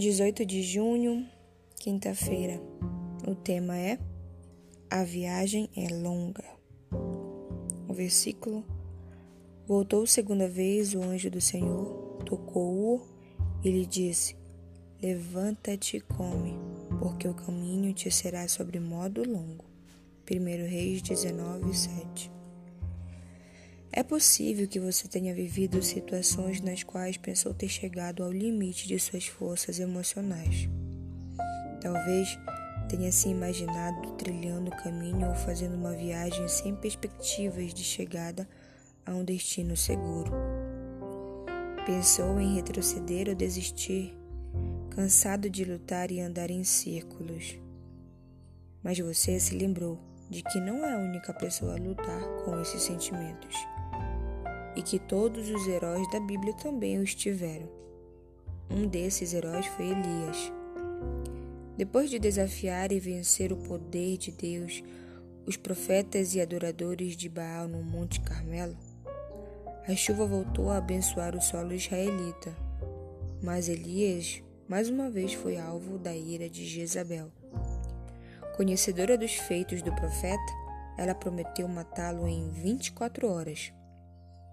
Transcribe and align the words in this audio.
18 0.00 0.46
de 0.46 0.62
junho, 0.62 1.28
quinta-feira. 1.78 2.58
O 3.28 3.34
tema 3.34 3.76
é 3.76 3.98
A 4.88 5.04
viagem 5.04 5.68
é 5.76 5.88
longa. 5.94 6.42
O 7.86 7.92
versículo: 7.92 8.64
Voltou 9.66 10.06
segunda 10.06 10.48
vez 10.48 10.94
o 10.94 11.02
anjo 11.02 11.30
do 11.30 11.38
Senhor, 11.38 12.16
tocou-o 12.24 13.02
e 13.62 13.70
lhe 13.70 13.84
disse: 13.84 14.36
Levanta-te 15.02 15.98
e 15.98 16.00
come, 16.00 16.54
porque 16.98 17.28
o 17.28 17.34
caminho 17.34 17.92
te 17.92 18.10
será 18.10 18.48
sobre 18.48 18.80
modo 18.80 19.22
longo. 19.22 19.66
1 20.30 20.66
Reis 20.66 21.02
19, 21.02 21.76
7. 21.76 22.39
É 23.92 24.04
possível 24.04 24.68
que 24.68 24.78
você 24.78 25.08
tenha 25.08 25.34
vivido 25.34 25.82
situações 25.82 26.60
nas 26.60 26.84
quais 26.84 27.16
pensou 27.16 27.52
ter 27.52 27.68
chegado 27.68 28.22
ao 28.22 28.30
limite 28.30 28.86
de 28.86 28.96
suas 29.00 29.26
forças 29.26 29.80
emocionais. 29.80 30.68
Talvez 31.80 32.38
tenha 32.88 33.10
se 33.10 33.28
imaginado 33.28 34.12
trilhando 34.12 34.70
o 34.70 34.76
caminho 34.76 35.28
ou 35.28 35.34
fazendo 35.34 35.74
uma 35.74 35.92
viagem 35.92 36.46
sem 36.46 36.76
perspectivas 36.76 37.74
de 37.74 37.82
chegada 37.82 38.48
a 39.04 39.12
um 39.12 39.24
destino 39.24 39.76
seguro. 39.76 40.30
Pensou 41.84 42.38
em 42.38 42.54
retroceder 42.54 43.28
ou 43.28 43.34
desistir, 43.34 44.16
cansado 44.90 45.50
de 45.50 45.64
lutar 45.64 46.12
e 46.12 46.20
andar 46.20 46.48
em 46.48 46.62
círculos. 46.62 47.58
Mas 48.84 49.00
você 49.00 49.40
se 49.40 49.56
lembrou 49.56 49.98
de 50.30 50.44
que 50.44 50.60
não 50.60 50.84
é 50.84 50.94
a 50.94 50.98
única 50.98 51.34
pessoa 51.34 51.74
a 51.74 51.76
lutar 51.76 52.22
com 52.44 52.60
esses 52.60 52.82
sentimentos 52.82 53.56
e 54.80 54.82
que 54.82 54.98
todos 54.98 55.50
os 55.50 55.68
heróis 55.68 56.10
da 56.10 56.18
Bíblia 56.18 56.54
também 56.54 56.98
os 56.98 57.14
tiveram. 57.14 57.68
Um 58.70 58.86
desses 58.86 59.34
heróis 59.34 59.66
foi 59.66 59.88
Elias. 59.88 60.50
Depois 61.76 62.08
de 62.08 62.18
desafiar 62.18 62.90
e 62.90 62.98
vencer 62.98 63.52
o 63.52 63.58
poder 63.58 64.16
de 64.16 64.32
Deus, 64.32 64.82
os 65.46 65.54
profetas 65.54 66.34
e 66.34 66.40
adoradores 66.40 67.14
de 67.14 67.28
Baal 67.28 67.68
no 67.68 67.82
Monte 67.82 68.20
Carmelo, 68.20 68.74
a 69.86 69.94
chuva 69.94 70.24
voltou 70.24 70.70
a 70.70 70.78
abençoar 70.78 71.36
o 71.36 71.42
solo 71.42 71.74
israelita. 71.74 72.56
Mas 73.42 73.68
Elias, 73.68 74.42
mais 74.66 74.88
uma 74.88 75.10
vez, 75.10 75.34
foi 75.34 75.58
alvo 75.58 75.98
da 75.98 76.14
ira 76.16 76.48
de 76.48 76.64
Jezabel. 76.64 77.30
Conhecedora 78.56 79.18
dos 79.18 79.34
feitos 79.34 79.82
do 79.82 79.94
profeta, 79.94 80.52
ela 80.96 81.14
prometeu 81.14 81.68
matá-lo 81.68 82.26
em 82.26 82.48
24 82.48 83.28
horas. 83.28 83.74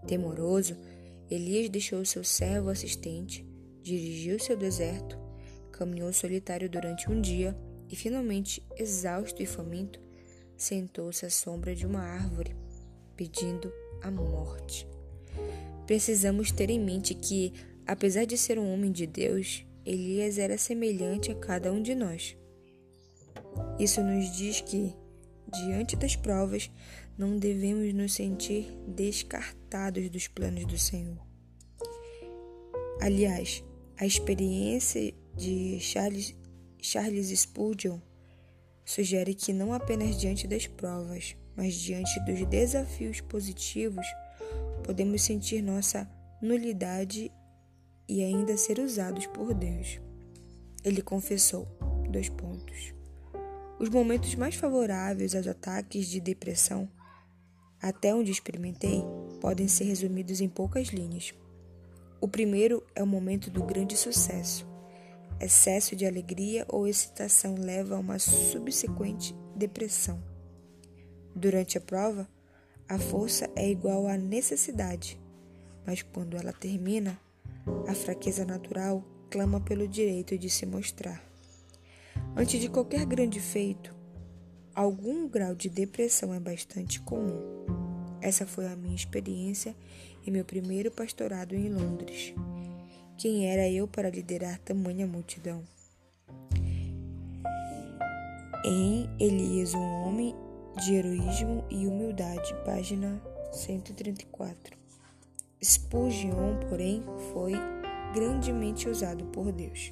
Temoroso, 0.05 0.75
Elias 1.29 1.69
deixou 1.69 2.05
seu 2.05 2.23
servo 2.23 2.69
assistente, 2.69 3.45
dirigiu-se 3.81 4.51
ao 4.51 4.57
deserto, 4.57 5.17
caminhou 5.71 6.11
solitário 6.13 6.69
durante 6.69 7.09
um 7.09 7.19
dia 7.19 7.57
e, 7.89 7.95
finalmente, 7.95 8.65
exausto 8.75 9.41
e 9.41 9.45
faminto, 9.45 10.01
sentou-se 10.55 11.25
à 11.25 11.29
sombra 11.29 11.75
de 11.75 11.85
uma 11.85 12.01
árvore, 12.01 12.55
pedindo 13.15 13.71
a 14.01 14.09
morte. 14.09 14.87
Precisamos 15.85 16.51
ter 16.51 16.69
em 16.69 16.79
mente 16.79 17.13
que, 17.13 17.53
apesar 17.85 18.25
de 18.25 18.37
ser 18.37 18.59
um 18.59 18.73
homem 18.73 18.91
de 18.91 19.05
Deus, 19.05 19.65
Elias 19.85 20.37
era 20.37 20.57
semelhante 20.57 21.31
a 21.31 21.35
cada 21.35 21.71
um 21.71 21.81
de 21.81 21.95
nós. 21.95 22.35
Isso 23.79 24.01
nos 24.01 24.35
diz 24.35 24.59
que, 24.59 24.93
diante 25.53 25.95
das 25.95 26.15
provas, 26.15 26.69
não 27.17 27.37
devemos 27.37 27.93
nos 27.93 28.13
sentir 28.13 28.71
descartados 28.87 30.09
dos 30.09 30.27
planos 30.27 30.65
do 30.65 30.77
Senhor. 30.77 31.17
Aliás, 33.01 33.63
a 33.97 34.05
experiência 34.05 35.13
de 35.35 35.79
Charles, 35.79 36.35
Charles 36.79 37.27
Spurgeon 37.39 37.99
sugere 38.85 39.33
que 39.33 39.51
não 39.51 39.73
apenas 39.73 40.19
diante 40.19 40.47
das 40.47 40.67
provas, 40.67 41.35
mas 41.55 41.73
diante 41.73 42.19
dos 42.25 42.45
desafios 42.47 43.19
positivos, 43.21 44.05
podemos 44.83 45.23
sentir 45.23 45.61
nossa 45.61 46.09
nulidade 46.41 47.31
e 48.07 48.23
ainda 48.23 48.55
ser 48.57 48.79
usados 48.79 49.25
por 49.27 49.53
Deus. 49.53 49.99
Ele 50.83 51.01
confessou: 51.01 51.67
dois 52.09 52.29
pontos. 52.29 52.93
Os 53.79 53.89
momentos 53.89 54.33
mais 54.35 54.55
favoráveis 54.55 55.35
aos 55.35 55.47
ataques 55.47 56.07
de 56.07 56.19
depressão, 56.19 56.89
até 57.81 58.13
onde 58.13 58.31
experimentei, 58.31 59.03
podem 59.39 59.67
ser 59.67 59.85
resumidos 59.85 60.41
em 60.41 60.49
poucas 60.49 60.87
linhas. 60.87 61.33
O 62.19 62.27
primeiro 62.27 62.83
é 62.95 63.03
o 63.03 63.07
momento 63.07 63.51
do 63.51 63.63
grande 63.63 63.95
sucesso. 63.95 64.67
Excesso 65.39 65.95
de 65.95 66.05
alegria 66.05 66.65
ou 66.67 66.87
excitação 66.87 67.55
leva 67.55 67.95
a 67.95 67.99
uma 67.99 68.17
subsequente 68.17 69.35
depressão. 69.55 70.21
Durante 71.35 71.77
a 71.77 71.81
prova, 71.81 72.27
a 72.89 72.97
força 72.97 73.49
é 73.55 73.69
igual 73.69 74.07
à 74.07 74.17
necessidade, 74.17 75.19
mas 75.85 76.01
quando 76.01 76.35
ela 76.35 76.51
termina, 76.51 77.19
a 77.87 77.93
fraqueza 77.93 78.45
natural 78.45 79.03
clama 79.29 79.59
pelo 79.59 79.87
direito 79.87 80.37
de 80.37 80.49
se 80.49 80.65
mostrar. 80.65 81.21
Antes 82.35 82.59
de 82.59 82.69
qualquer 82.69 83.05
grande 83.05 83.39
feito, 83.39 83.93
algum 84.73 85.27
grau 85.27 85.53
de 85.53 85.69
depressão 85.69 86.33
é 86.33 86.39
bastante 86.39 86.99
comum. 87.01 87.56
Essa 88.21 88.45
foi 88.45 88.67
a 88.67 88.75
minha 88.75 88.95
experiência 88.95 89.75
em 90.25 90.31
meu 90.31 90.43
primeiro 90.43 90.91
pastorado 90.91 91.55
em 91.55 91.69
Londres. 91.69 92.33
Quem 93.17 93.49
era 93.49 93.69
eu 93.69 93.87
para 93.87 94.09
liderar 94.09 94.59
tamanha 94.59 95.07
multidão? 95.07 95.63
Em 98.63 99.09
Elias, 99.19 99.73
um 99.73 99.79
homem 99.79 100.35
de 100.83 100.93
heroísmo 100.93 101.63
e 101.69 101.87
humildade, 101.87 102.53
página 102.65 103.21
134. 103.51 104.77
Spurgeon, 105.63 106.59
porém, 106.69 107.03
foi 107.33 107.53
grandemente 108.13 108.87
usado 108.87 109.25
por 109.25 109.51
Deus. 109.51 109.91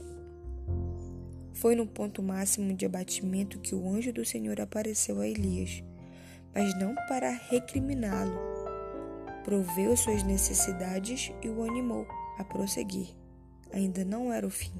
Foi 1.53 1.75
no 1.75 1.87
ponto 1.87 2.21
máximo 2.21 2.73
de 2.73 2.85
abatimento 2.85 3.59
que 3.59 3.73
o 3.73 3.89
anjo 3.89 4.11
do 4.11 4.25
Senhor 4.25 4.59
apareceu 4.59 5.21
a 5.21 5.27
Elias, 5.27 5.83
mas 6.55 6.73
não 6.79 6.95
para 7.07 7.29
recriminá-lo. 7.29 8.39
Proveu 9.43 9.95
suas 9.97 10.23
necessidades 10.23 11.31
e 11.43 11.49
o 11.49 11.61
animou 11.61 12.07
a 12.39 12.43
prosseguir. 12.43 13.09
Ainda 13.71 14.05
não 14.05 14.31
era 14.31 14.47
o 14.47 14.49
fim. 14.49 14.73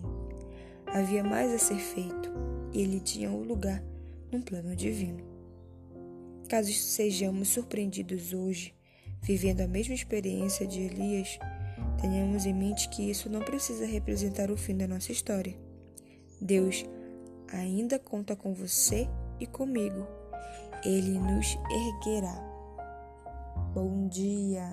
Havia 0.87 1.23
mais 1.23 1.51
a 1.51 1.59
ser 1.59 1.77
feito 1.77 2.31
e 2.71 2.81
ele 2.81 3.01
tinha 3.01 3.29
o 3.29 3.43
lugar 3.43 3.83
num 4.31 4.41
plano 4.41 4.75
divino. 4.75 5.23
Caso 6.47 6.71
sejamos 6.71 7.49
surpreendidos 7.49 8.33
hoje, 8.33 8.73
vivendo 9.21 9.61
a 9.61 9.67
mesma 9.67 9.93
experiência 9.93 10.65
de 10.65 10.81
Elias, 10.81 11.37
tenhamos 11.99 12.45
em 12.45 12.53
mente 12.53 12.87
que 12.89 13.09
isso 13.09 13.29
não 13.29 13.41
precisa 13.41 13.85
representar 13.85 14.49
o 14.49 14.57
fim 14.57 14.77
da 14.77 14.87
nossa 14.87 15.11
história. 15.11 15.57
Deus 16.39 16.85
ainda 17.51 17.97
conta 17.97 18.35
com 18.35 18.53
você 18.53 19.07
e 19.39 19.47
comigo 19.47 20.07
ele 20.85 21.19
nos 21.19 21.57
erguerá. 21.69 22.35
Bom 23.73 24.07
dia! 24.07 24.71